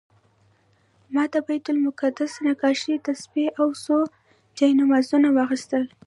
[1.13, 3.97] ما د بیت المقدس نقاشي، تسبیح او څو
[4.57, 5.83] جانمازونه واخیستل.